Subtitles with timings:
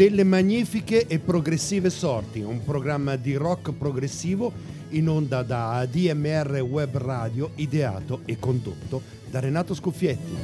[0.00, 4.50] Delle magnifiche e progressive sorti, un programma di rock progressivo
[4.92, 10.34] in onda da ADMR Web Radio, ideato e condotto da Renato Scuffietti.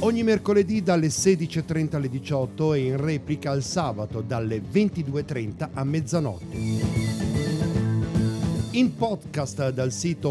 [0.00, 6.56] Ogni mercoledì dalle 16.30 alle 18 e in replica il sabato dalle 22.30 a mezzanotte.
[8.72, 10.28] In podcast dal sito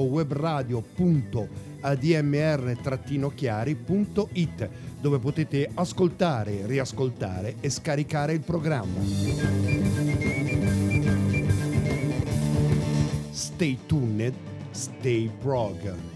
[1.82, 4.70] webradio.admr-chiari.it
[5.02, 9.02] dove potete ascoltare, riascoltare e scaricare il programma.
[13.32, 14.34] Stay tuned,
[14.72, 16.11] stay prog.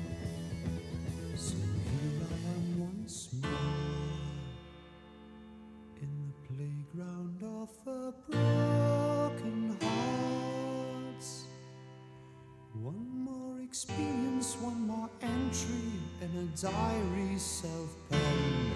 [16.61, 18.71] Diary self-penned.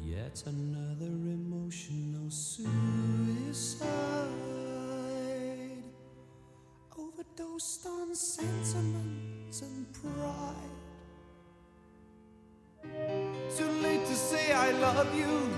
[0.00, 3.88] Yet another emotional suicide.
[6.98, 10.56] Overdosed on sentiments and pride.
[13.56, 15.50] Too late to say I love you.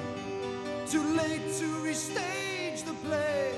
[0.88, 3.54] Too late to restage the play.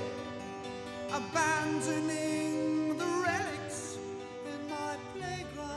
[1.12, 3.55] Abandoning the relics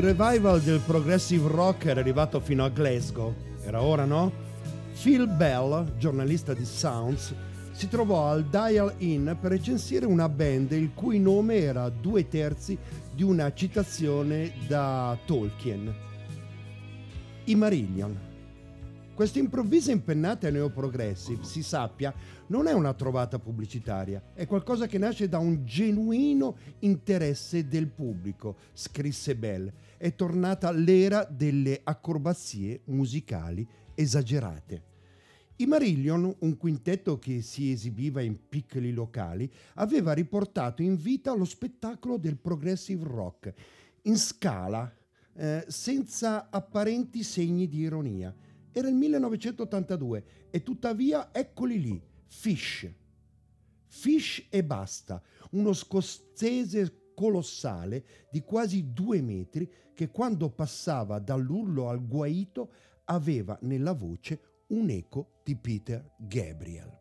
[0.00, 3.34] Il revival del progressive rock era arrivato fino a Glasgow.
[3.62, 4.32] Era ora, no?
[4.98, 7.34] Phil Bell, giornalista di Sounds,
[7.72, 12.78] si trovò al Dial Inn per recensire una band il cui nome era due terzi
[13.14, 15.94] di una citazione da Tolkien.
[17.44, 18.28] I Marillion.
[19.12, 22.14] Questa improvvisa impennata neoprogressive, si sappia,
[22.46, 28.56] non è una trovata pubblicitaria, è qualcosa che nasce da un genuino interesse del pubblico,
[28.72, 29.70] scrisse Bell.
[30.00, 34.84] È tornata l'era delle acrobazie musicali esagerate.
[35.56, 41.44] I Marillion, un quintetto che si esibiva in piccoli locali, aveva riportato in vita lo
[41.44, 43.52] spettacolo del progressive rock,
[44.04, 44.90] in scala,
[45.34, 48.34] eh, senza apparenti segni di ironia.
[48.72, 52.90] Era il 1982 e tuttavia eccoli lì, Fish.
[53.86, 62.02] Fish e basta, uno scozzese colossale di quasi due metri che quando passava dall'urlo al
[62.02, 62.70] guaito
[63.04, 66.96] aveva nella voce un eco di Peter Gabriel.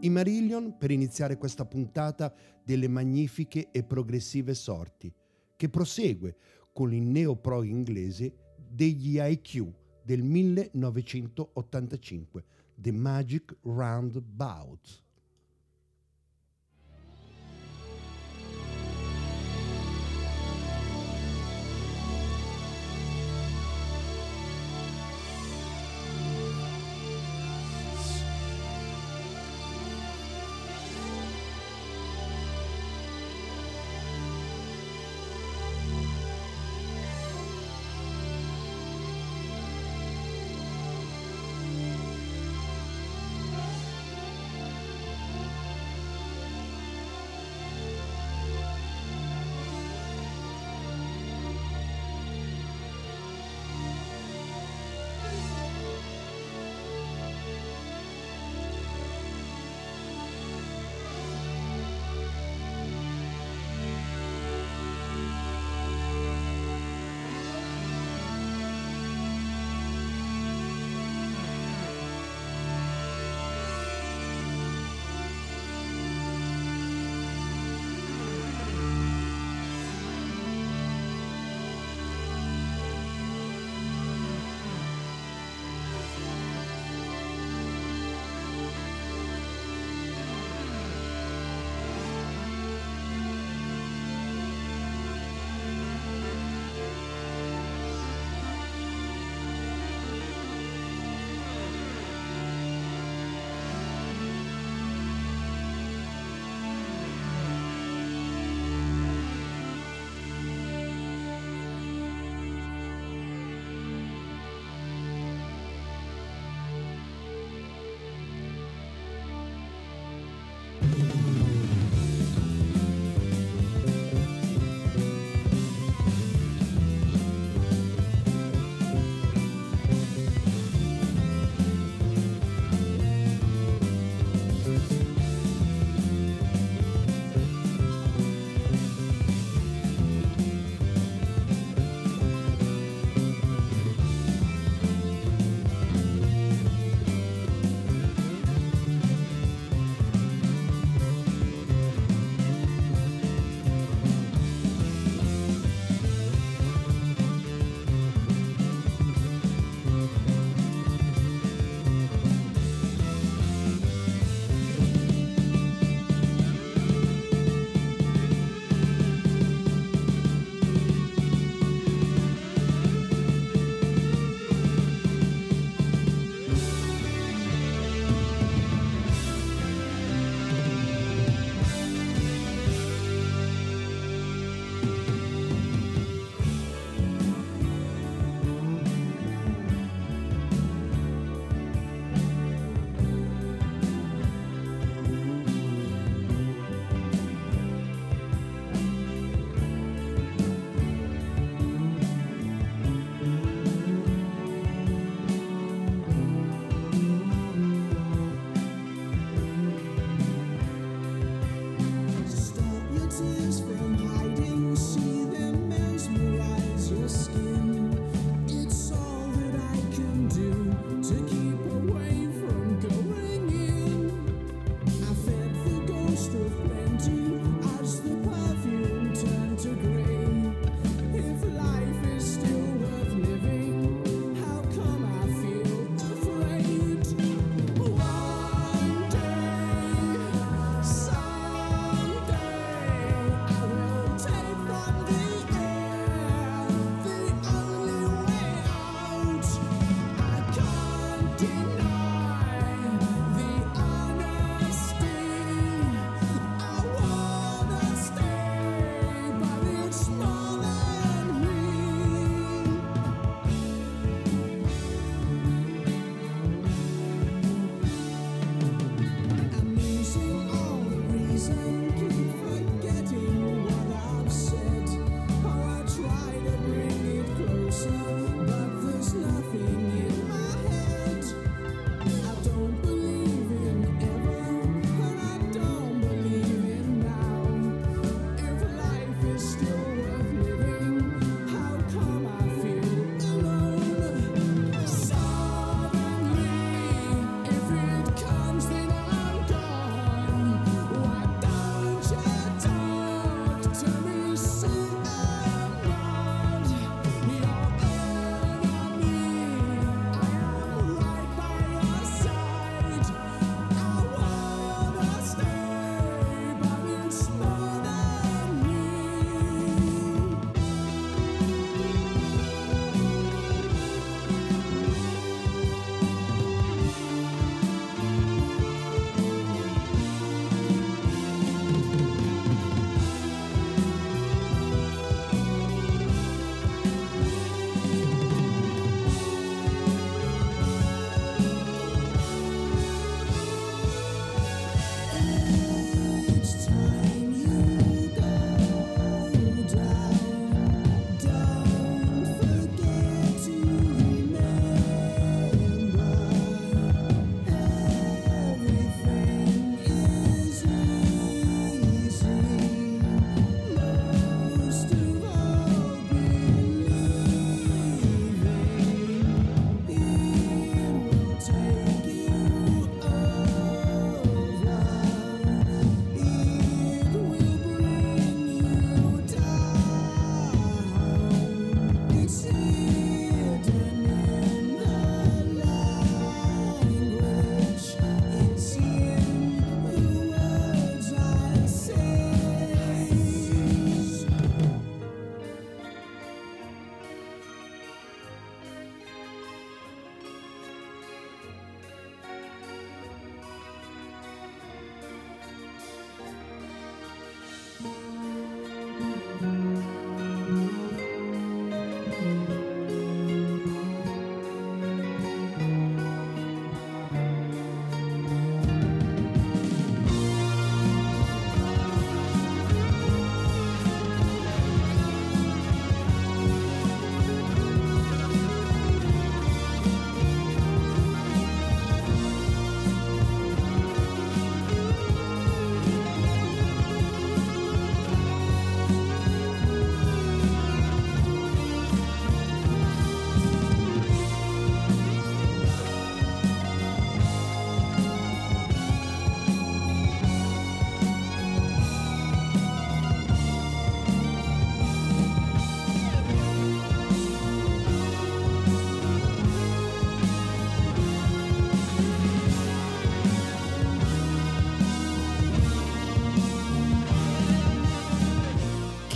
[0.00, 5.14] I Marillion per iniziare questa puntata delle magnifiche e progressive sorti,
[5.54, 6.36] che prosegue
[6.72, 15.08] con il neoprog inglese degli IQ del 1985, The Magic Roundabout.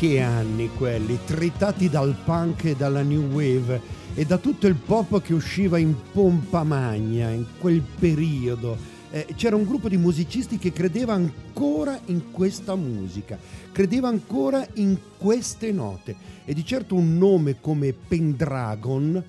[0.07, 3.81] Che anni quelli, tritati dal punk e dalla new wave
[4.15, 8.77] e da tutto il pop che usciva in pompa magna in quel periodo.
[9.11, 13.39] Eh, c'era un gruppo di musicisti che credeva ancora in questa musica,
[13.73, 16.15] credeva ancora in queste note
[16.45, 19.25] e di certo un nome come Pendragon,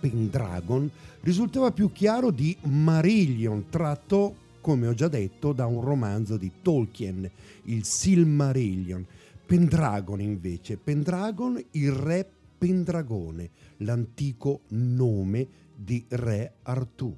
[0.00, 6.50] Pendragon risultava più chiaro di Marillion, tratto, come ho già detto, da un romanzo di
[6.60, 7.30] Tolkien,
[7.66, 9.06] il Silmarillion.
[9.48, 17.16] Pendragon invece, Pendragon il re Pendragone, l'antico nome di re Artù.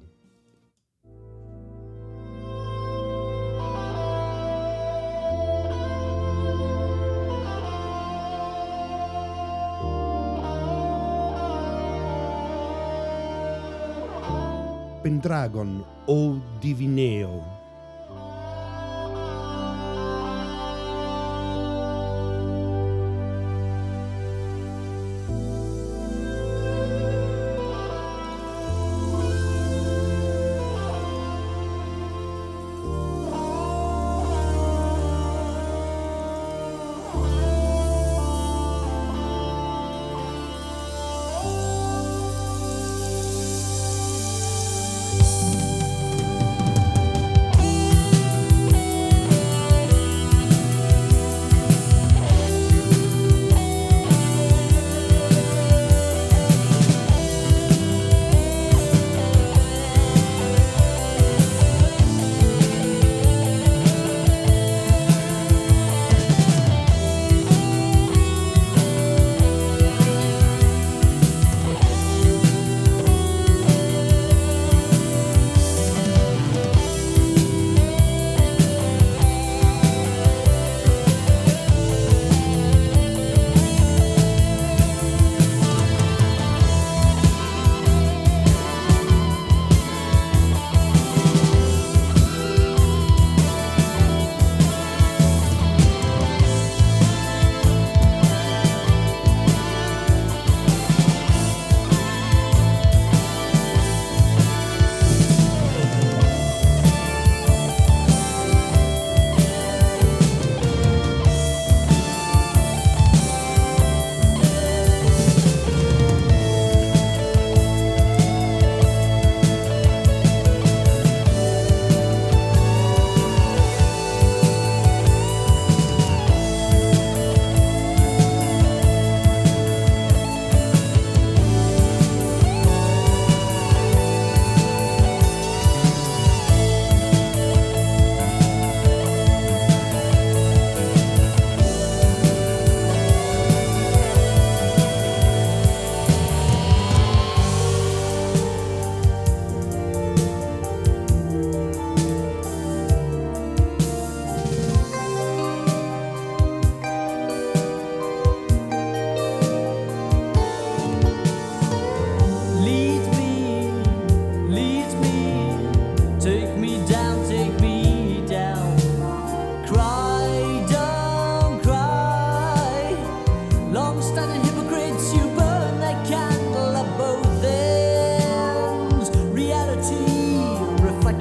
[15.01, 17.60] Pendragon o Divineo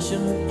[0.00, 0.49] reflection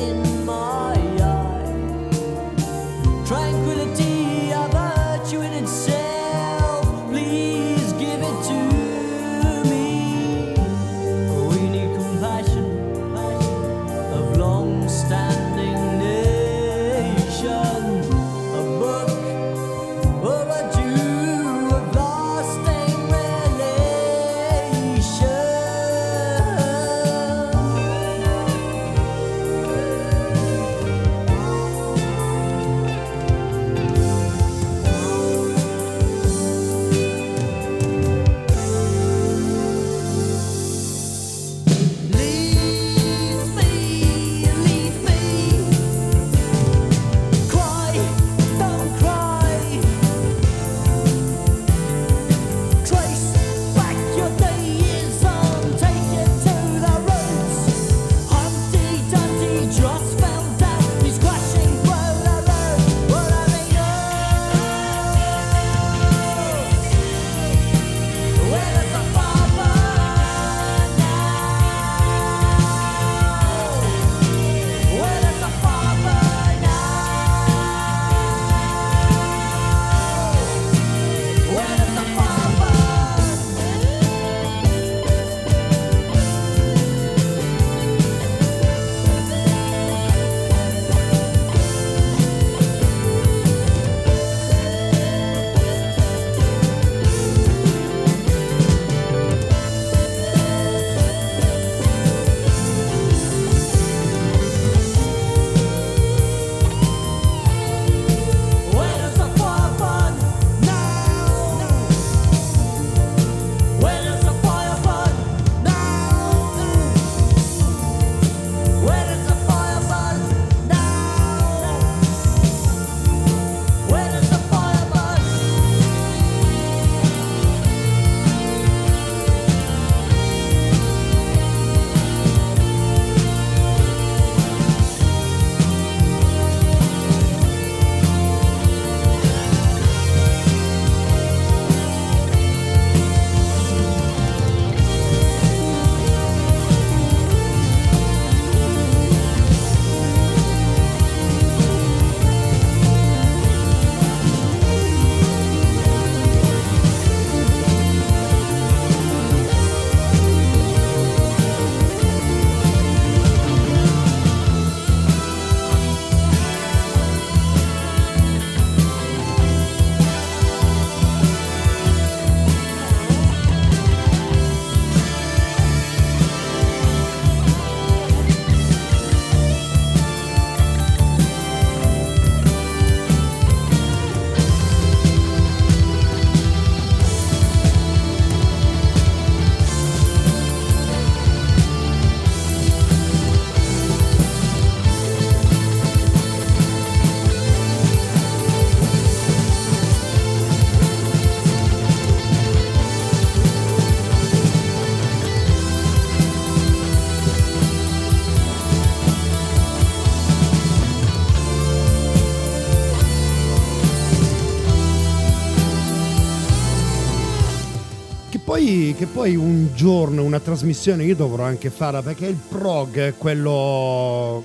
[219.19, 224.41] poi, un giorno una trasmissione io dovrò anche farla perché il prog, quello,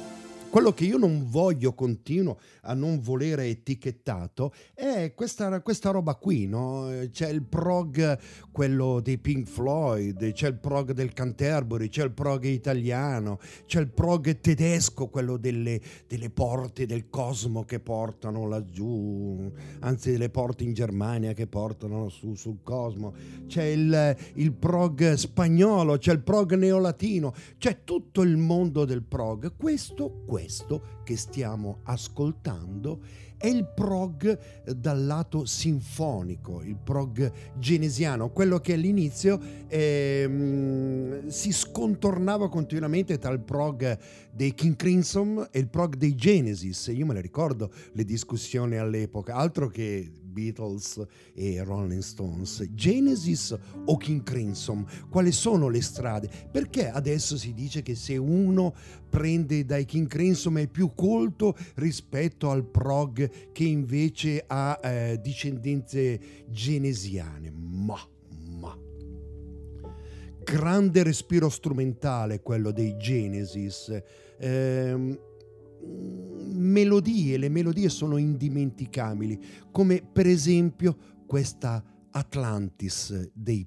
[0.55, 6.47] quello che io non voglio continuo a non volere etichettato è questa, questa roba qui,
[6.47, 6.89] no?
[7.11, 8.17] C'è il prog,
[8.53, 13.89] quello dei Pink Floyd, c'è il prog del Canterbury, c'è il prog italiano, c'è il
[13.89, 20.73] prog tedesco, quello delle, delle porte del cosmo che portano laggiù, anzi delle porte in
[20.73, 23.13] Germania che portano su, sul cosmo,
[23.49, 29.57] c'è il, il prog spagnolo, c'è il prog neolatino, c'è tutto il mondo del prog.
[29.57, 30.43] Questo, questo
[31.05, 33.01] che stiamo ascoltando
[33.37, 41.53] è il prog eh, dal lato sinfonico, il prog genesiano, quello che all'inizio ehm, si
[41.53, 43.99] scontornava continuamente tra il prog
[44.31, 46.91] dei King Crimson e il prog dei Genesis.
[46.95, 51.01] Io me le ricordo le discussioni all'epoca, altro che Beatles
[51.33, 52.69] e Rolling Stones.
[52.75, 54.85] Genesis o King Crimson?
[55.09, 56.29] Quali sono le strade?
[56.51, 58.75] Perché adesso si dice che se uno
[59.09, 66.21] prende dai King Crimson è più colto rispetto al prog che invece ha eh, discendenze
[66.51, 67.51] genesiane?
[67.51, 67.99] Ma,
[68.59, 68.77] ma
[70.45, 74.03] grande respiro strumentale quello dei Genesis.
[74.39, 75.19] Eh,
[76.55, 79.39] melodie, le melodie sono indimenticabili,
[79.71, 83.67] come per esempio questa Atlantis dei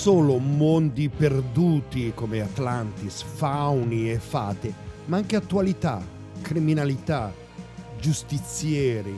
[0.00, 4.72] solo mondi perduti come Atlantis, fauni e fate,
[5.04, 6.02] ma anche attualità,
[6.40, 7.30] criminalità,
[7.98, 9.14] giustizieri.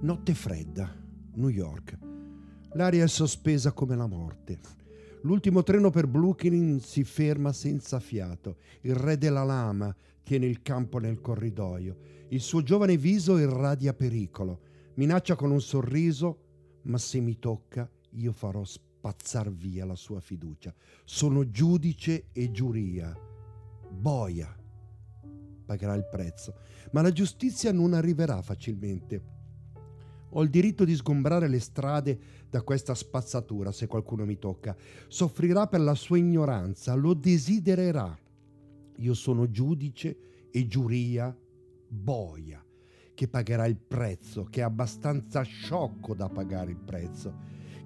[0.00, 0.92] Notte fredda,
[1.34, 1.96] New York.
[2.72, 4.81] L'aria è sospesa come la morte.
[5.22, 8.56] L'ultimo treno per Brooklyn si ferma senza fiato.
[8.80, 9.94] Il re della lama
[10.24, 11.96] tiene il campo nel corridoio.
[12.28, 14.60] Il suo giovane viso irradia pericolo.
[14.94, 16.38] Minaccia con un sorriso,
[16.82, 20.74] ma se mi tocca io farò spazzar via la sua fiducia.
[21.04, 23.16] Sono giudice e giuria.
[23.90, 24.52] Boia.
[25.64, 26.56] Pagherà il prezzo.
[26.90, 29.30] Ma la giustizia non arriverà facilmente.
[30.30, 32.18] Ho il diritto di sgombrare le strade
[32.52, 34.76] da questa spazzatura se qualcuno mi tocca.
[35.08, 38.14] Soffrirà per la sua ignoranza, lo desidererà.
[38.98, 41.34] Io sono giudice e giuria
[41.88, 42.62] boia,
[43.14, 47.34] che pagherà il prezzo, che è abbastanza sciocco da pagare il prezzo.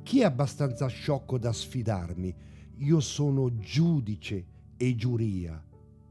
[0.02, 2.34] Chi è abbastanza sciocco da sfidarmi?
[2.78, 4.46] Io sono giudice
[4.76, 5.64] e giuria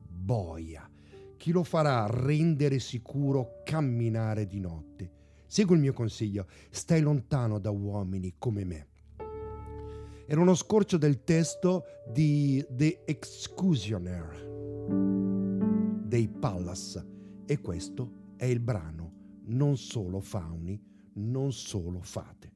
[0.07, 0.89] boia.
[1.35, 5.14] Chi lo farà rendere sicuro camminare di notte?
[5.55, 8.87] Segui il mio consiglio, stai lontano da uomini come me.
[10.27, 14.49] Era uno scorcio del testo di The Excusioner
[16.03, 17.01] dei Pallas
[17.45, 19.13] e questo è il brano
[19.45, 20.77] Non solo fauni,
[21.13, 22.54] non solo fate.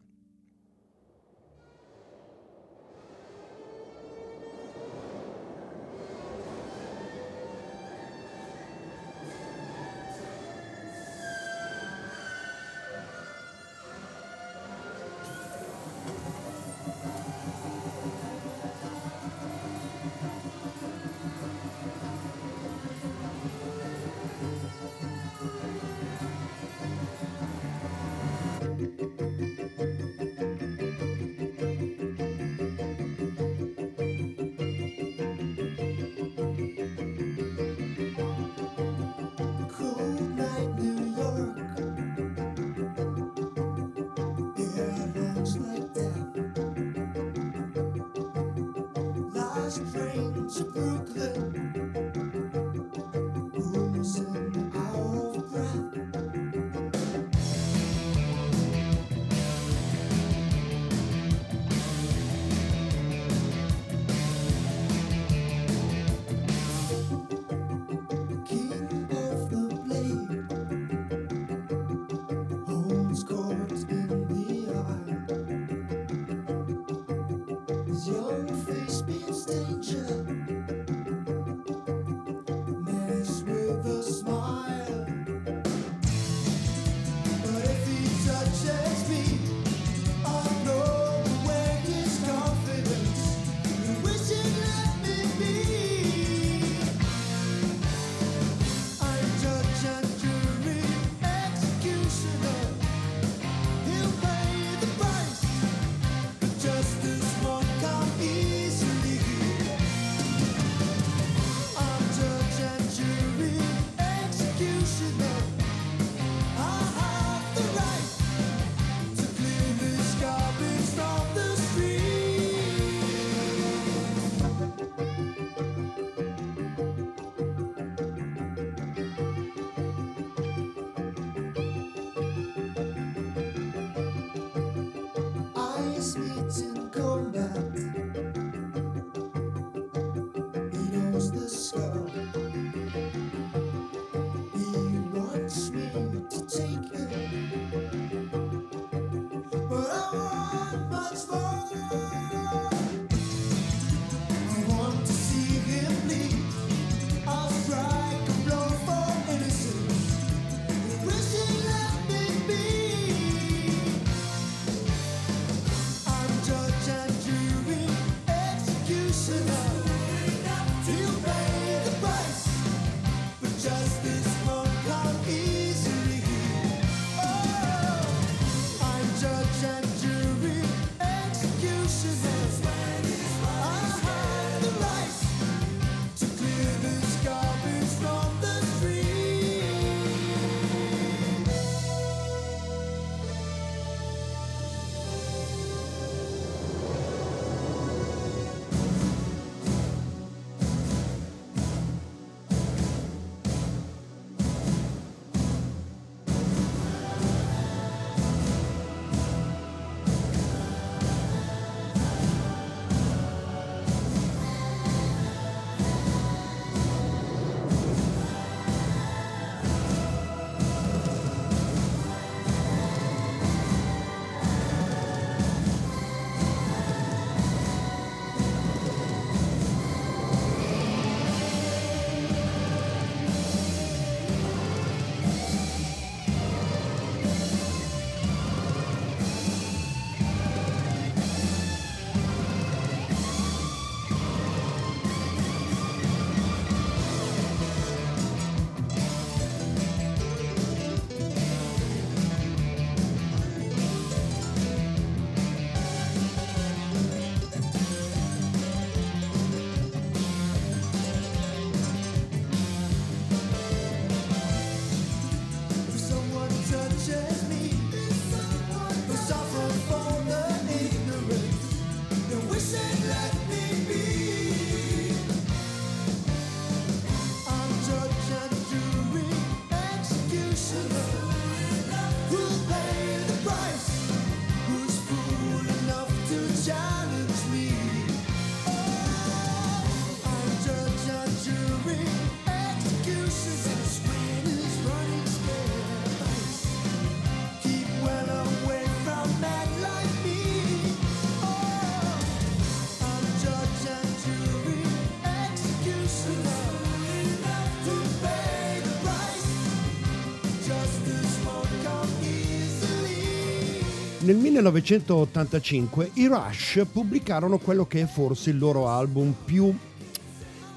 [314.30, 319.76] Nel 1985 i Rush pubblicarono quello che è forse il loro album più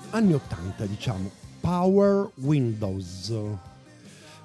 [0.09, 1.31] anni 80, diciamo,
[1.61, 3.31] Power Windows.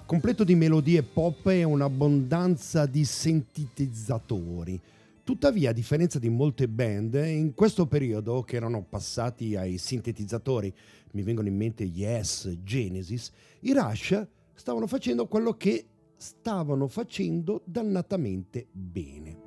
[0.05, 4.77] Completo di melodie pop e un'abbondanza di sintetizzatori.
[5.23, 10.73] Tuttavia, a differenza di molte band, in questo periodo che erano passati ai sintetizzatori,
[11.11, 13.31] mi vengono in mente Yes, Genesis,
[13.61, 15.85] i Rush stavano facendo quello che
[16.17, 19.45] stavano facendo dannatamente bene.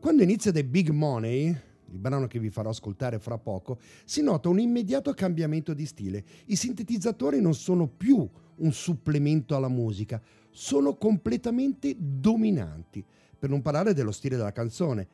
[0.00, 1.56] Quando inizia The Big Money,
[1.90, 6.24] il brano che vi farò ascoltare fra poco, si nota un immediato cambiamento di stile.
[6.46, 10.20] I sintetizzatori non sono più un supplemento alla musica,
[10.50, 13.04] sono completamente dominanti,
[13.38, 15.08] per non parlare dello stile della canzone.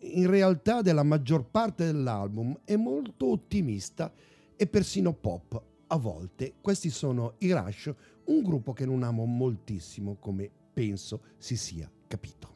[0.00, 4.12] In realtà della maggior parte dell'album è molto ottimista
[4.56, 6.54] e persino pop a volte.
[6.60, 7.94] Questi sono i Rush,
[8.32, 12.50] un gruppo che non amo moltissimo come penso si sia capito.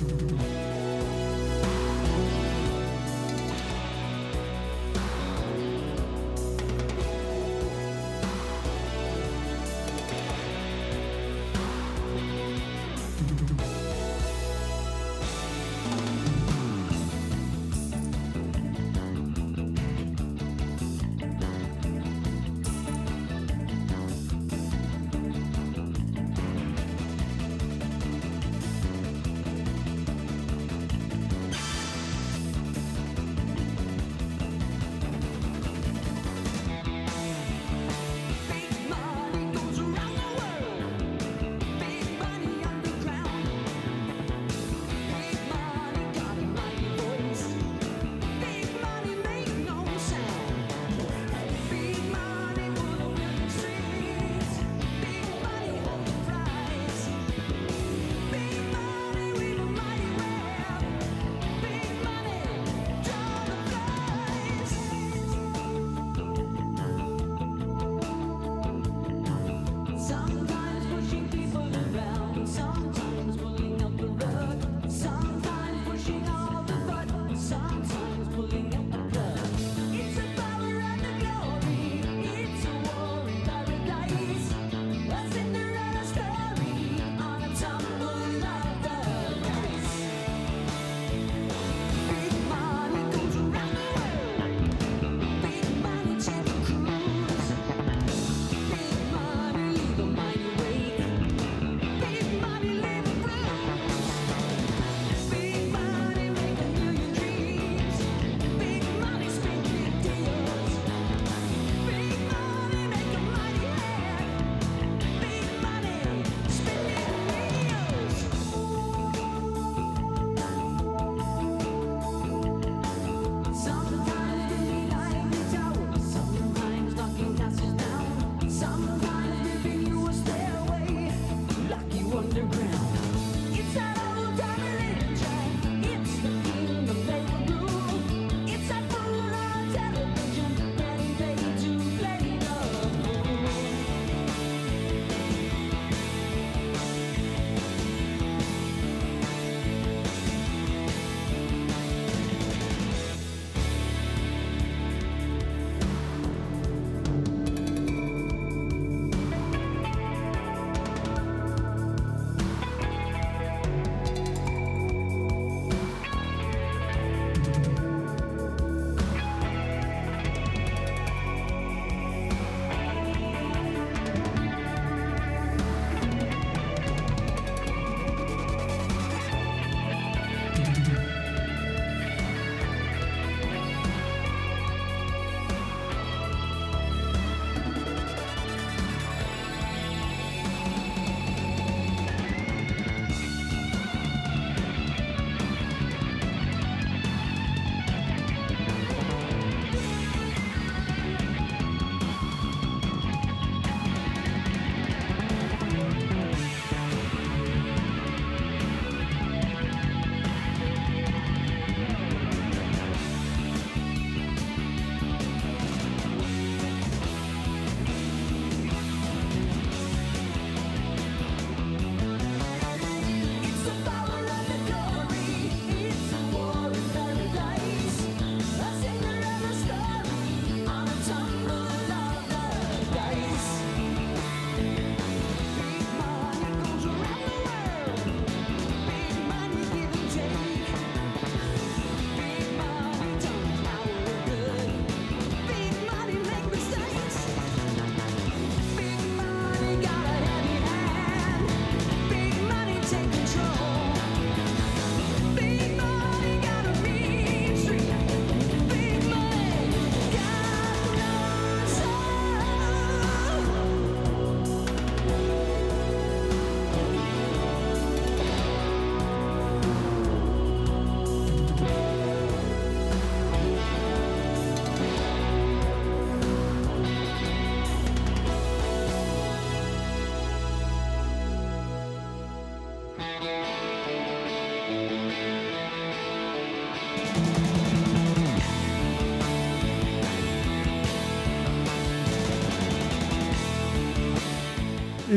[0.00, 0.69] Thank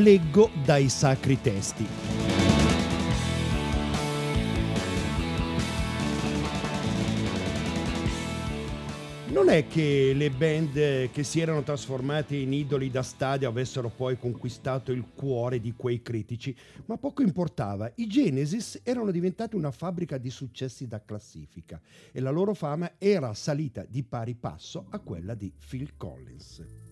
[0.04, 1.88] leggo dai sacri testi.
[9.30, 14.20] Non è che le band che si erano trasformate in idoli da stadio avessero poi
[14.20, 16.54] conquistato il cuore di quei critici,
[16.86, 17.90] ma poco importava.
[17.96, 21.80] I Genesis erano diventati una fabbrica di successi da classifica
[22.12, 26.83] e la loro fama era salita di pari passo a quella di Phil Collins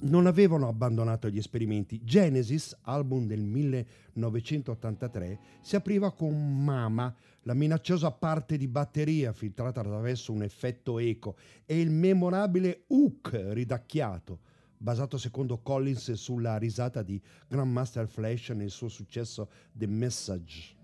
[0.00, 2.02] non avevano abbandonato gli esperimenti.
[2.04, 10.32] Genesis, album del 1983, si apriva con Mama, la minacciosa parte di batteria filtrata attraverso
[10.32, 14.40] un effetto eco e il memorabile hook ridacchiato,
[14.76, 20.76] basato secondo Collins sulla risata di Grandmaster Flash nel suo successo The Message.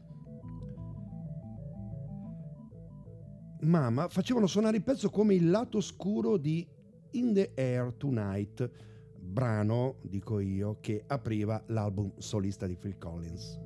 [3.60, 6.66] Mama facevano suonare il pezzo come il lato oscuro di
[7.12, 8.70] In the Air Tonight,
[9.34, 13.58] brano, dico io, che apriva l'album solista di Phil Collins.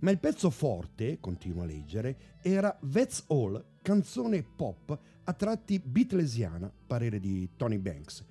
[0.00, 6.72] Ma il pezzo forte, continuo a leggere, era That's All, canzone pop a tratti beatlesiana,
[6.86, 8.24] parere di Tony Banks.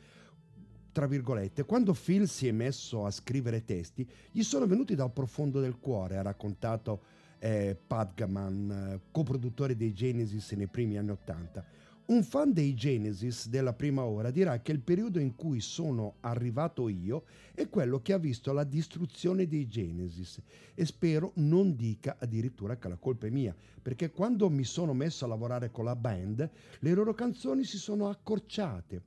[0.92, 5.62] Tra virgolette, quando Phil si è messo a scrivere testi, gli sono venuti dal profondo
[5.62, 7.04] del cuore, ha raccontato
[7.38, 11.64] eh, Padgaman, eh, coproduttore dei Genesis nei primi anni Ottanta.
[12.10, 16.90] Un fan dei Genesis della prima ora dirà che il periodo in cui sono arrivato
[16.90, 20.42] io è quello che ha visto la distruzione dei Genesis
[20.74, 25.26] e spero non dica addirittura che la colpa è mia, perché quando mi sono messo
[25.26, 26.50] a lavorare con la band
[26.80, 29.04] le loro canzoni si sono accorciate,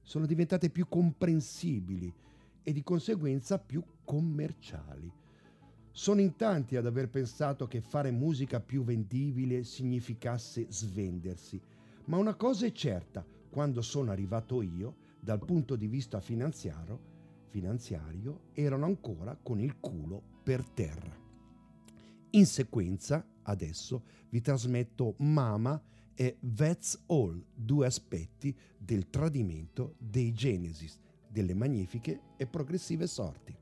[0.00, 2.10] sono diventate più comprensibili
[2.62, 5.12] e di conseguenza più commerciali.
[5.90, 11.60] Sono in tanti ad aver pensato che fare musica più vendibile significasse svendersi
[12.06, 17.14] ma una cosa è certa, quando sono arrivato io, dal punto di vista finanziario,
[17.48, 21.16] finanziario erano ancora con il culo per terra.
[22.30, 25.80] In sequenza, adesso, vi trasmetto Mama
[26.14, 30.98] e That's All, due aspetti del tradimento dei Genesis,
[31.28, 33.55] delle magnifiche e progressive sorti.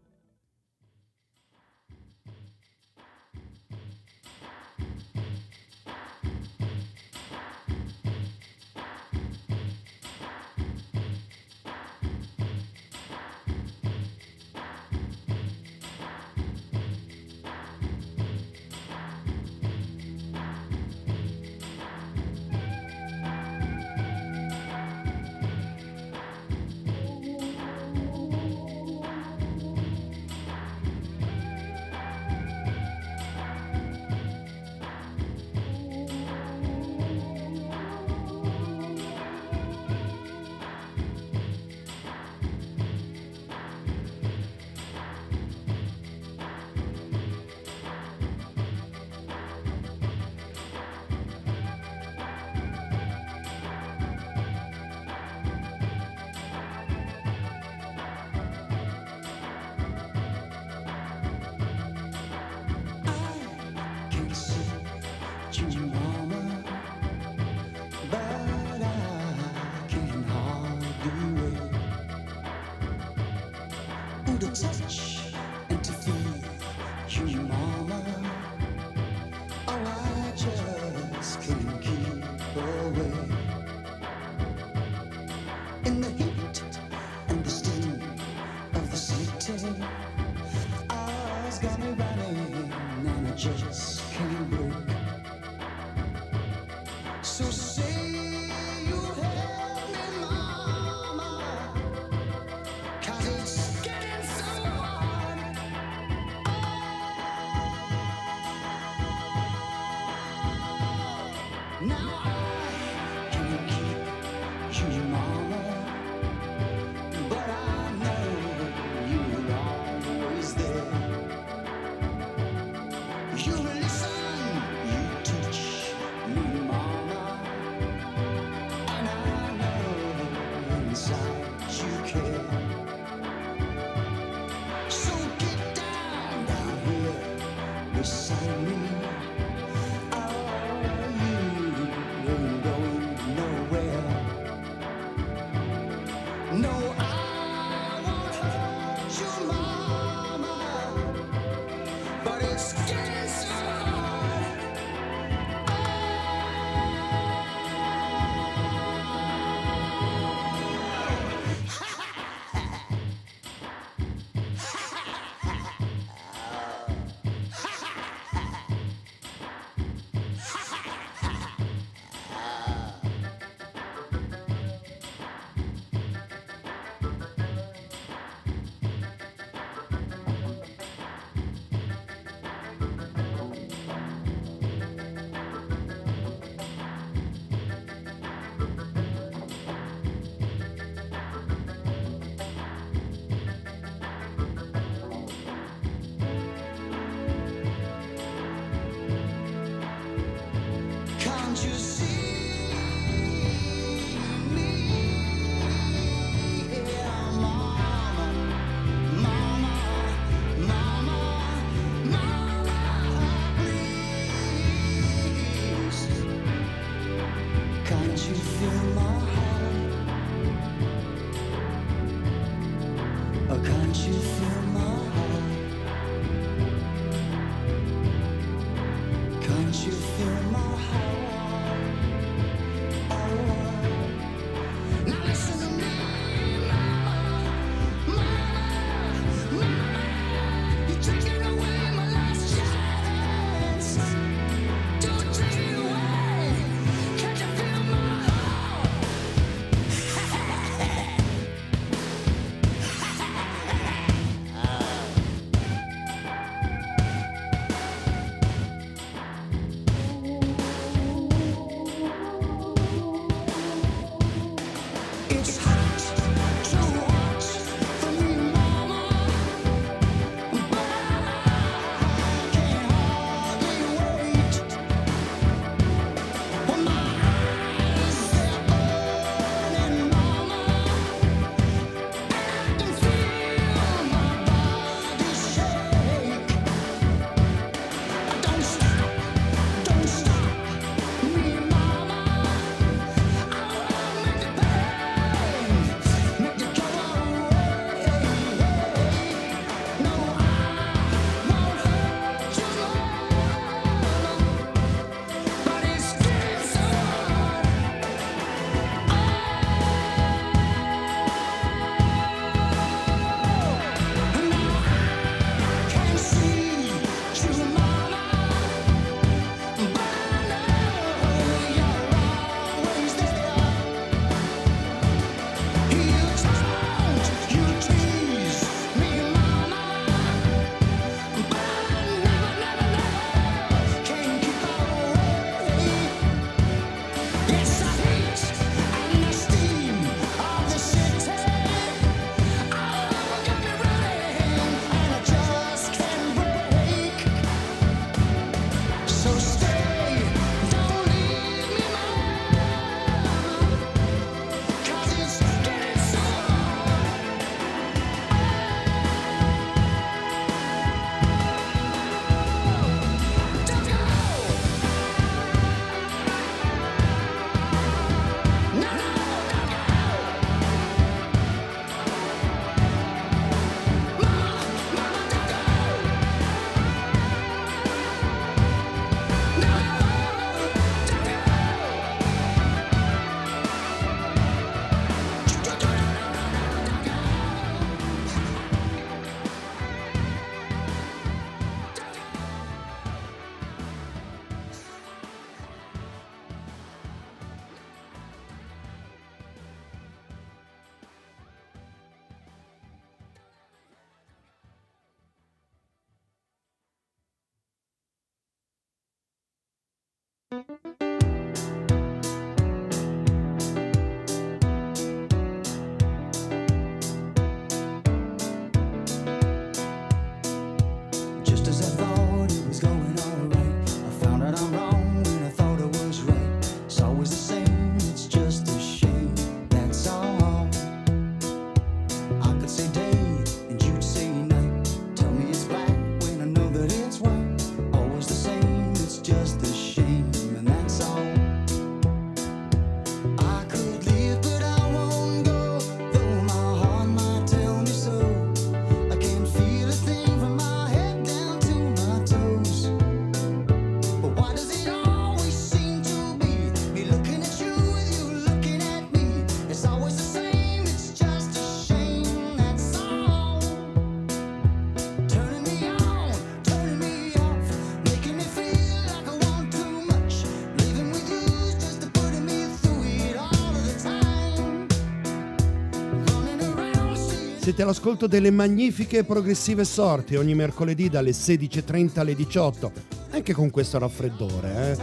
[477.74, 482.92] Siete all'ascolto delle magnifiche e progressive sorti ogni mercoledì dalle 16.30 alle 18,
[483.30, 484.96] anche con questo raffreddore, eh?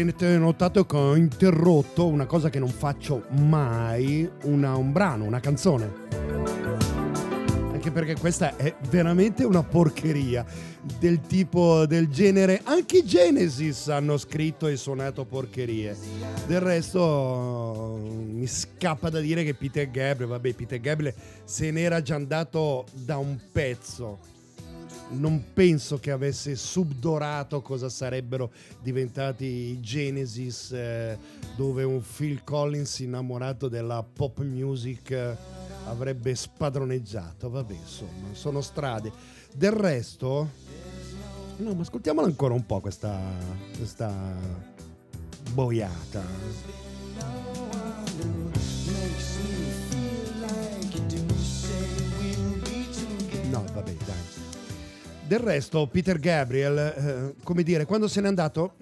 [0.00, 5.40] Avrete notato che ho interrotto una cosa che non faccio mai, una- un brano, una
[5.40, 5.90] canzone.
[7.72, 10.44] Anche perché questa è veramente una porcheria
[10.98, 12.60] del tipo, del genere.
[12.64, 15.96] Anche i Genesis hanno scritto e suonato porcherie.
[16.46, 22.16] Del resto mi scappa da dire che Peter Gabriel, vabbè, Peter Gabriel se n'era già
[22.16, 24.18] andato da un pezzo.
[25.08, 28.50] Non penso che avesse subdorato cosa sarebbero
[28.82, 31.16] diventati i Genesis, eh,
[31.54, 35.36] dove un Phil Collins innamorato della pop music eh,
[35.86, 37.48] avrebbe spadroneggiato.
[37.48, 39.12] Vabbè, insomma, sono strade.
[39.54, 40.50] Del resto,
[41.58, 43.16] no, ma ascoltiamola ancora un po' questa,
[43.76, 44.12] questa
[45.52, 46.22] boiata.
[53.48, 54.25] No, vabbè, dai.
[55.26, 58.74] Del resto, Peter Gabriel, eh, come dire, quando se n'è andato,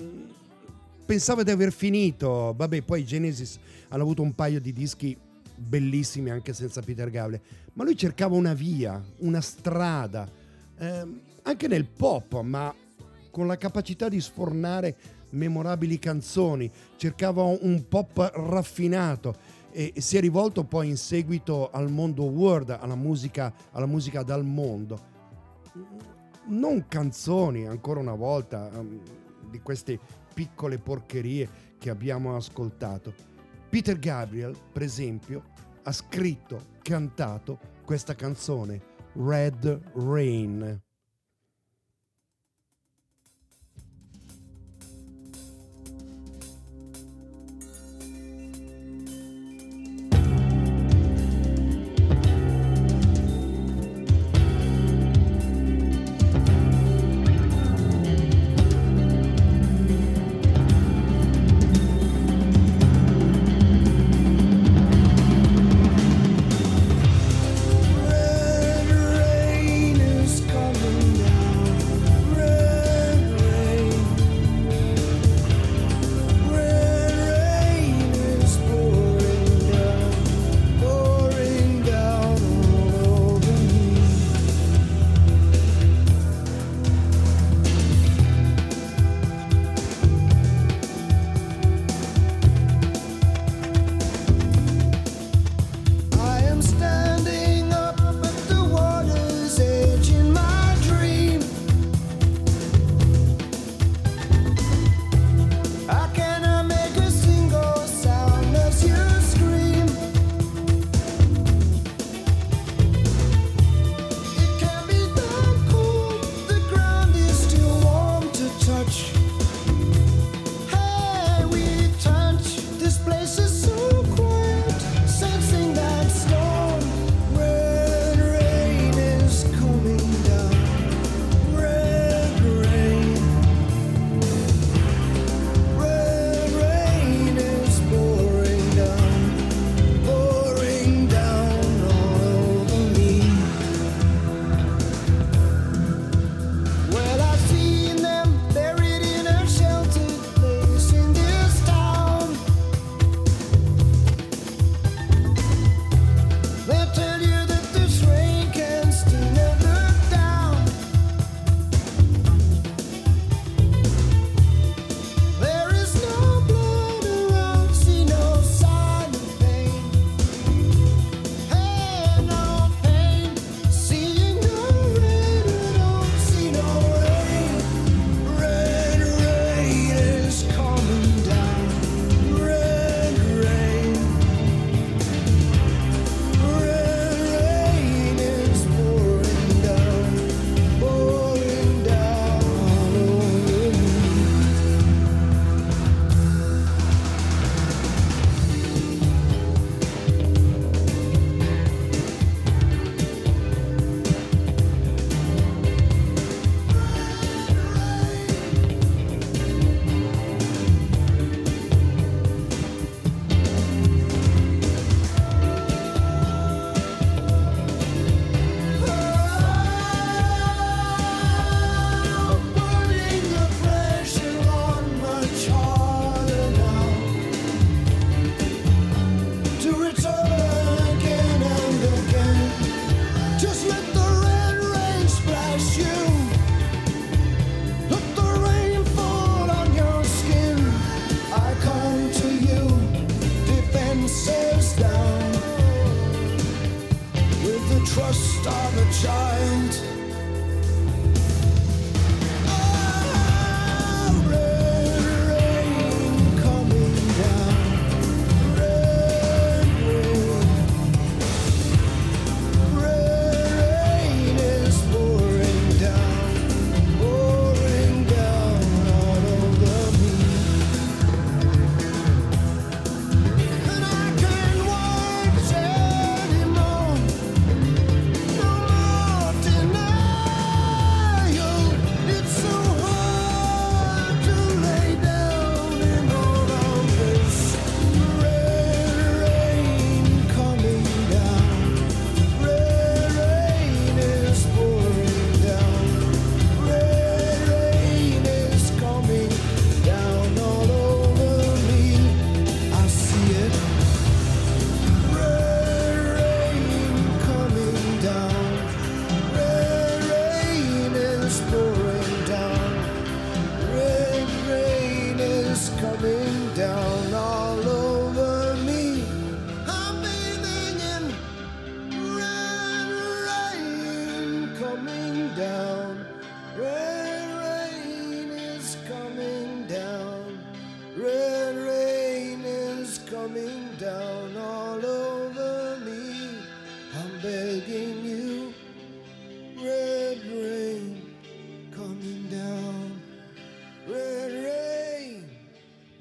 [1.07, 2.53] pensava di aver finito.
[2.55, 5.17] Vabbè, poi i Genesis hanno avuto un paio di dischi
[5.57, 7.41] bellissimi anche senza Peter Gabriel.
[7.73, 10.29] Ma lui cercava una via, una strada,
[10.77, 12.75] ehm, anche nel pop, ma
[13.31, 14.97] con la capacità di sfornare
[15.31, 16.71] memorabili canzoni.
[16.97, 19.35] Cercava un pop raffinato
[19.71, 24.45] e si è rivolto poi in seguito al mondo world, alla musica, alla musica dal
[24.45, 25.13] mondo
[26.47, 29.01] non canzoni, ancora una volta, um,
[29.51, 29.99] di queste
[30.33, 33.15] piccole porcherie che abbiamo ascoltato.
[33.69, 35.43] Peter Gabriel, per esempio,
[35.83, 38.81] ha scritto, cantato questa canzone,
[39.15, 40.81] Red Rain.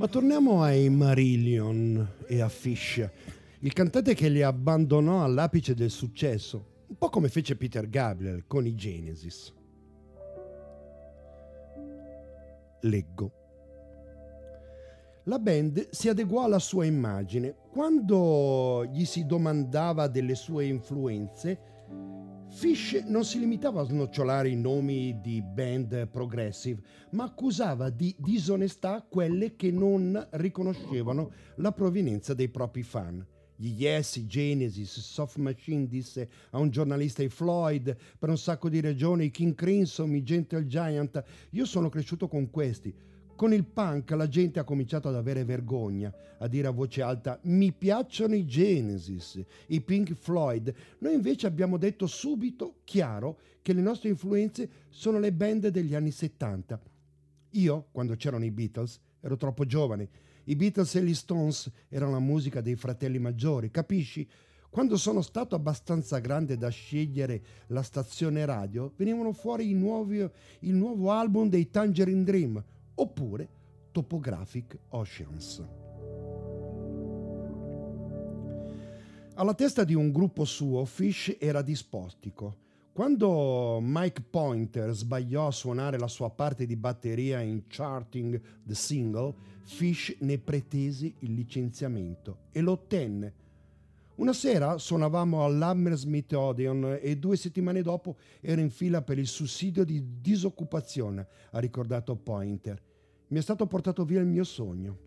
[0.04, 3.10] Ma torniamo ai Marillion e a Fish,
[3.60, 8.66] il cantante che li abbandonò all'apice del successo, un po' come fece Peter Gabriel con
[8.68, 9.54] i Genesis.
[12.82, 13.32] Leggo.
[15.24, 17.56] La band si adeguò alla sua immagine.
[17.72, 21.73] Quando gli si domandava delle sue influenze,
[22.56, 29.02] Fish non si limitava a snocciolare i nomi di band progressive, ma accusava di disonestà
[29.02, 33.26] quelle che non riconoscevano la provenienza dei propri fan.
[33.56, 38.70] Gli Yes, i Genesis, Soft Machine disse a un giornalista i Floyd, per un sacco
[38.70, 41.24] di ragioni, i King Crimson, i Gentle Giant.
[41.52, 42.94] Io sono cresciuto con questi.
[43.36, 47.40] Con il punk la gente ha cominciato ad avere vergogna, a dire a voce alta
[47.44, 50.74] mi piacciono i Genesis, i Pink Floyd.
[51.00, 56.12] Noi invece abbiamo detto subito, chiaro, che le nostre influenze sono le band degli anni
[56.12, 56.80] 70.
[57.52, 60.10] Io, quando c'erano i Beatles, ero troppo giovane.
[60.46, 64.28] I Beatles e gli Stones erano la musica dei fratelli maggiori, capisci?
[64.70, 70.74] Quando sono stato abbastanza grande da scegliere la stazione radio, venivano fuori i nuovi, il
[70.74, 72.64] nuovo album dei Tangerine Dream,
[72.96, 73.50] oppure
[73.92, 75.64] Topographic Oceans.
[79.36, 82.58] Alla testa di un gruppo suo, Fish era dispostico.
[82.94, 89.34] Quando Mike Pointer sbagliò a suonare la sua parte di batteria in Charting the Single,
[89.64, 93.34] Fish ne pretese il licenziamento e lo ottenne.
[94.16, 99.84] Una sera suonavamo all'Hammersmith Odeon e due settimane dopo ero in fila per il sussidio
[99.84, 102.80] di disoccupazione, ha ricordato Pointer.
[103.30, 104.98] Mi è stato portato via il mio sogno.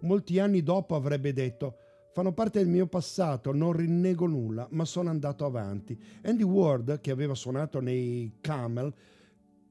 [0.00, 1.76] Molti anni dopo avrebbe detto
[2.12, 5.98] fanno parte del mio passato, non rinnego nulla, ma sono andato avanti.
[6.22, 8.92] Andy Ward, che aveva suonato nei Camel,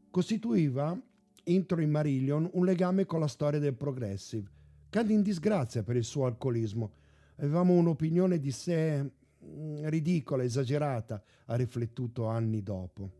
[0.09, 0.97] costituiva,
[1.43, 4.49] entro i Marillion, un legame con la storia del progressive.
[4.89, 6.93] Cadde in disgrazia per il suo alcolismo.
[7.39, 13.11] Avevamo un'opinione di sé mm, ridicola, esagerata, ha riflettuto anni dopo.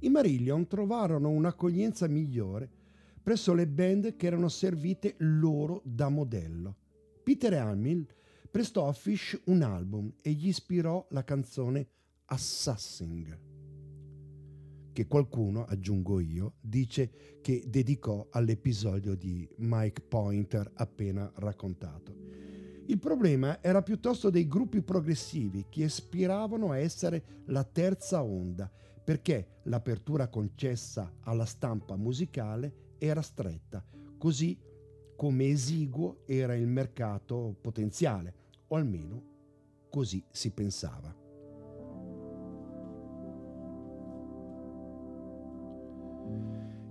[0.00, 2.68] I Marillion trovarono un'accoglienza migliore
[3.22, 6.76] presso le band che erano servite loro da modello.
[7.22, 8.06] Peter Hamill
[8.50, 11.88] prestò a Fish un album e gli ispirò la canzone
[12.26, 13.38] Assassin,
[14.92, 22.45] che qualcuno, aggiungo io, dice che dedicò all'episodio di Mike Pointer appena raccontato.
[22.88, 28.70] Il problema era piuttosto dei gruppi progressivi che aspiravano a essere la terza onda,
[29.02, 33.84] perché l'apertura concessa alla stampa musicale era stretta,
[34.16, 34.56] così
[35.16, 38.34] come esiguo era il mercato potenziale,
[38.68, 39.22] o almeno
[39.90, 41.14] così si pensava.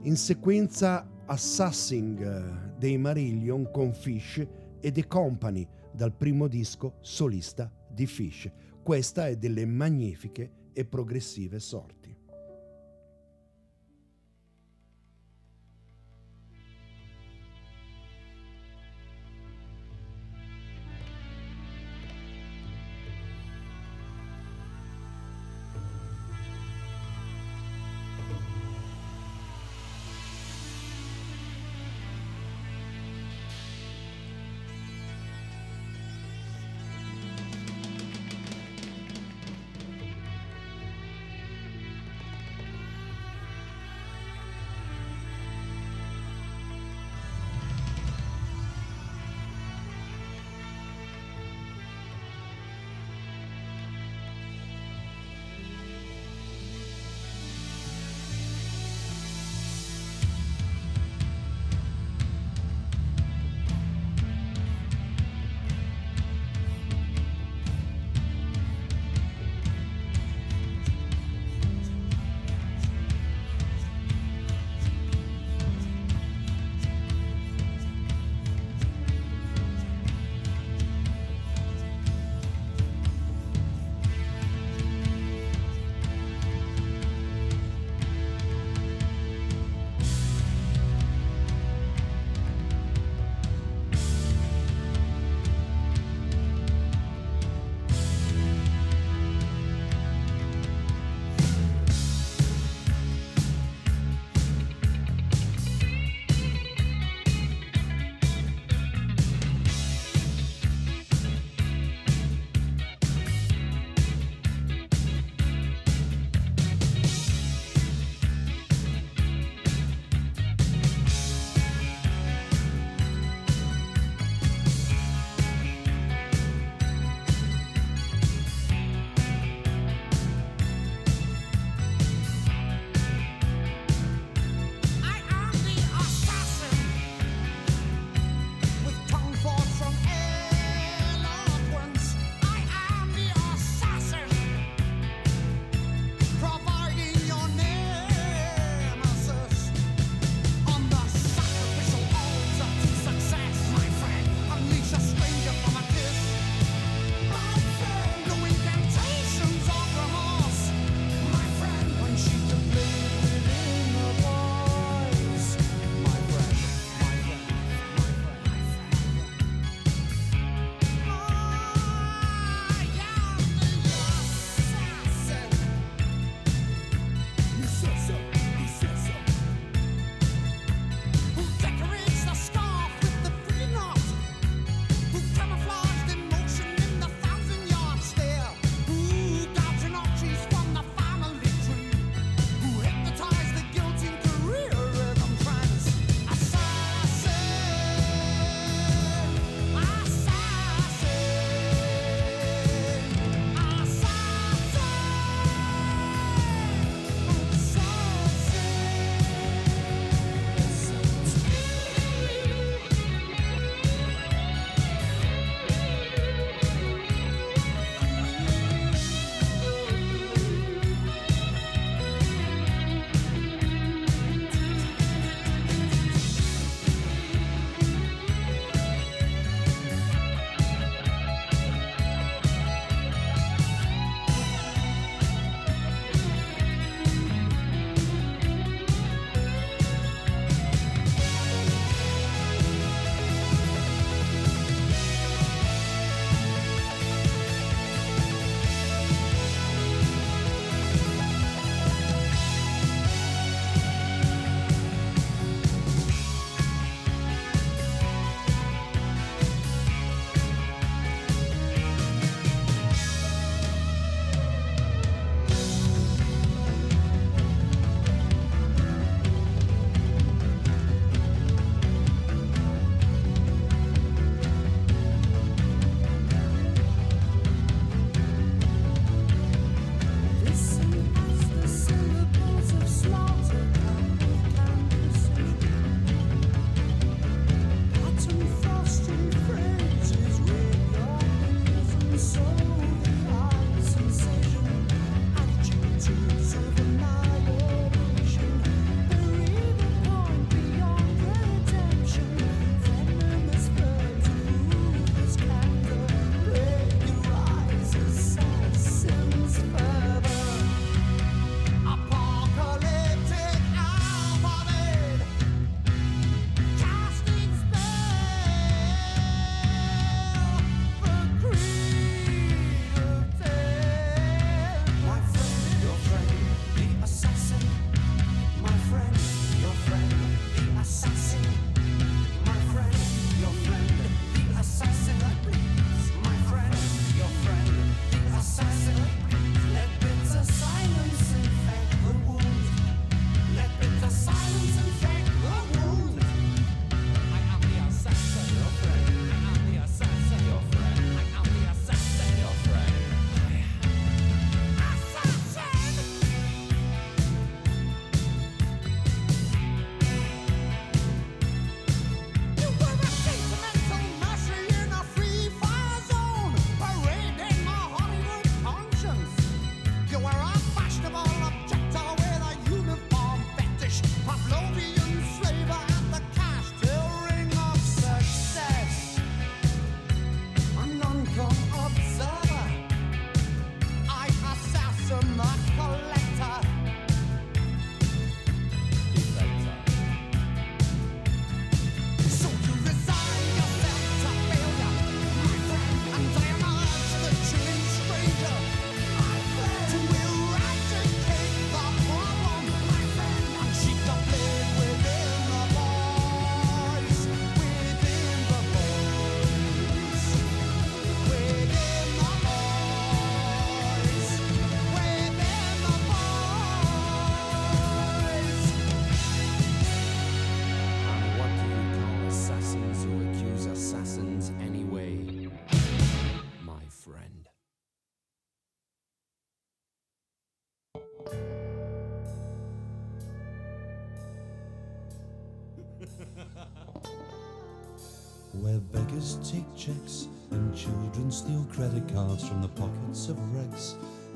[0.01, 4.45] In sequenza Assassin dei Marillion con Fish
[4.79, 8.51] e The Company dal primo disco solista di Fish.
[8.83, 12.04] Questa è delle magnifiche e progressive sorti.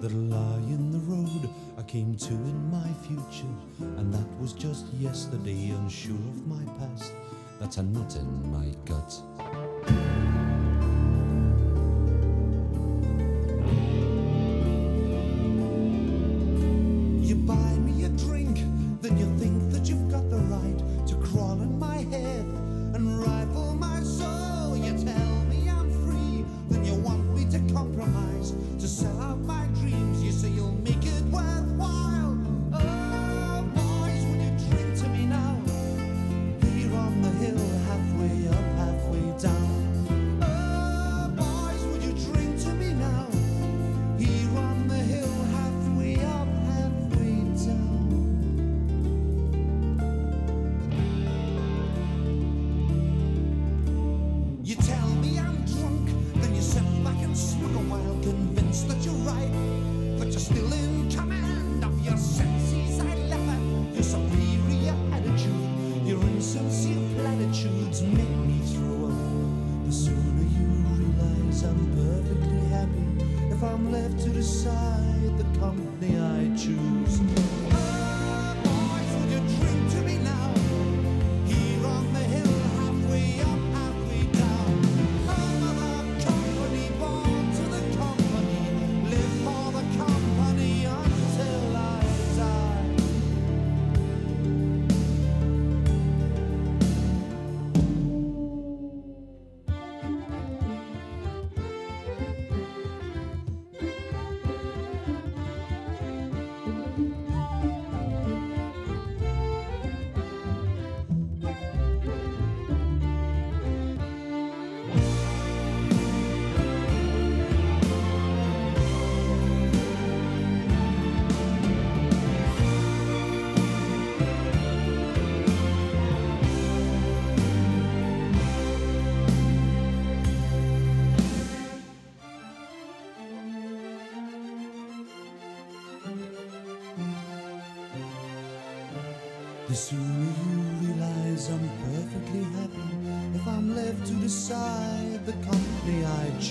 [0.01, 3.53] That lie in the road I came to in my future,
[3.97, 7.11] and that was just yesterday, unsure of my past.
[7.59, 9.69] That's a knot in my gut.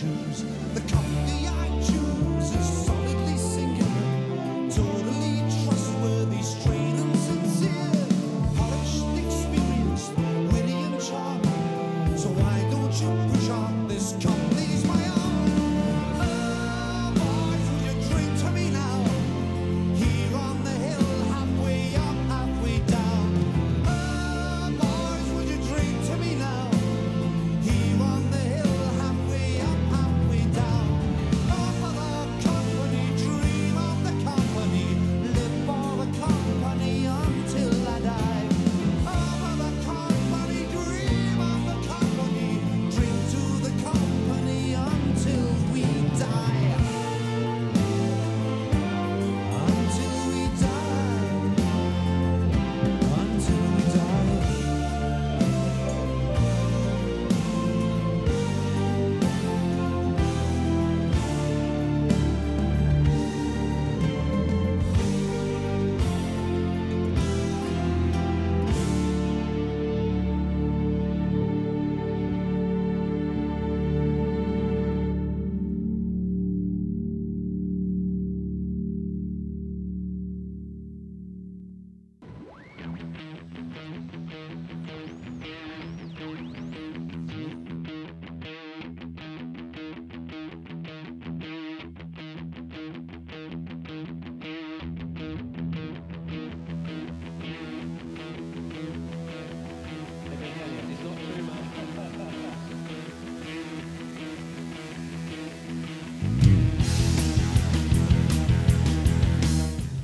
[0.02, 0.27] you.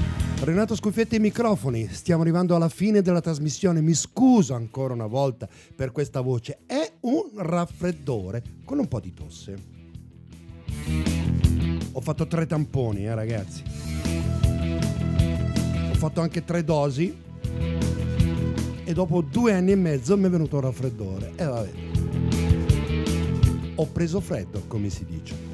[0.43, 5.47] Renato Scuffietti ai microfoni, stiamo arrivando alla fine della trasmissione, mi scuso ancora una volta
[5.73, 9.55] per questa voce, è un raffreddore con un po' di tosse.
[11.93, 13.63] Ho fatto tre tamponi, eh ragazzi.
[15.91, 17.15] Ho fatto anche tre dosi
[18.83, 21.31] e dopo due anni e mezzo mi è venuto un raffreddore.
[21.37, 21.71] E eh, vabbè.
[23.75, 25.52] Ho preso freddo, come si dice.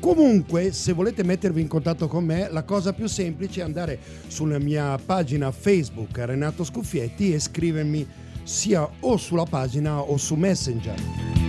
[0.00, 3.98] Comunque, se volete mettervi in contatto con me, la cosa più semplice è andare
[4.28, 8.08] sulla mia pagina Facebook Renato Scuffietti e scrivermi
[8.42, 11.39] sia o sulla pagina o su Messenger.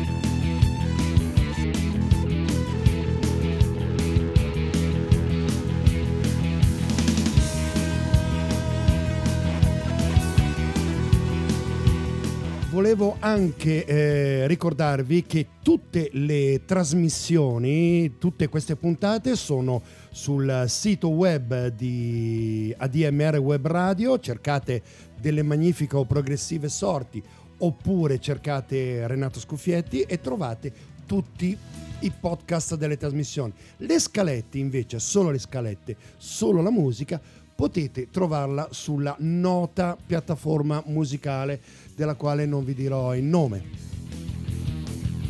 [12.82, 21.68] Volevo anche eh, ricordarvi che tutte le trasmissioni, tutte queste puntate sono sul sito web
[21.68, 24.82] di ADMR Web Radio, cercate
[25.20, 27.22] delle magnifiche o progressive sorti
[27.60, 30.74] oppure cercate Renato Scuffietti e trovate
[31.06, 31.56] tutti
[32.00, 33.54] i podcast delle trasmissioni.
[33.78, 37.22] Le scalette invece, solo le scalette, solo la musica,
[37.62, 41.62] potete trovarla sulla nota piattaforma musicale
[42.02, 43.64] della quale non vi dirò il nome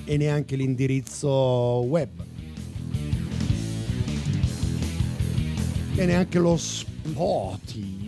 [0.06, 2.10] e neanche l'indirizzo web
[5.96, 8.00] e neanche lo Spotify.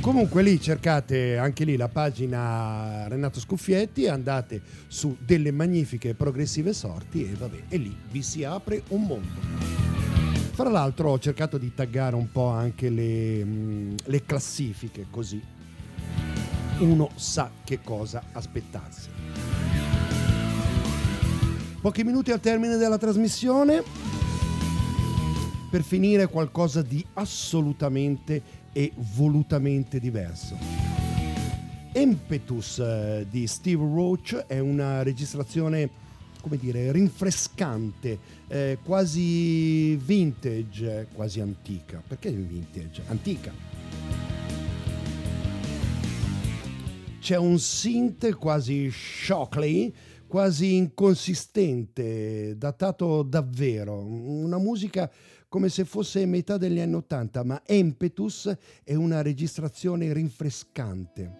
[0.00, 7.30] Comunque lì cercate anche lì la pagina Renato Scuffietti, andate su delle magnifiche progressive sorti
[7.30, 9.28] e vabbè, e lì vi si apre un mondo.
[10.50, 15.58] Fra l'altro ho cercato di taggare un po' anche le, mm, le classifiche così
[16.80, 19.08] uno sa che cosa aspettarsi.
[21.80, 23.82] Pochi minuti al termine della trasmissione
[25.70, 28.42] per finire qualcosa di assolutamente
[28.72, 30.56] e volutamente diverso.
[31.92, 35.88] Impetus eh, di Steve Roach è una registrazione,
[36.40, 42.02] come dire, rinfrescante, eh, quasi vintage, quasi antica.
[42.06, 43.02] Perché vintage?
[43.08, 44.39] Antica.
[47.20, 49.92] C'è un synth quasi Shockley,
[50.26, 55.10] quasi inconsistente, datato davvero, una musica
[55.46, 58.50] come se fosse metà degli anni Ottanta, ma Impetus
[58.82, 61.30] è una registrazione rinfrescante.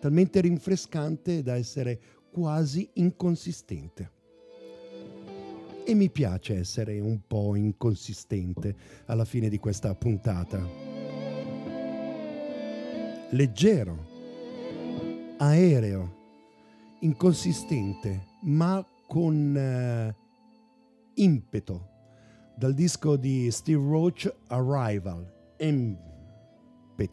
[0.00, 2.00] Talmente rinfrescante da essere
[2.30, 4.10] quasi inconsistente.
[5.84, 8.76] E mi piace essere un po' inconsistente
[9.06, 10.87] alla fine di questa puntata.
[13.30, 14.06] Leggero,
[15.36, 16.16] aereo,
[17.00, 20.16] inconsistente, ma con eh,
[21.14, 21.90] impeto.
[22.56, 27.08] Dal disco di Steve Roach Arrival, Impetus.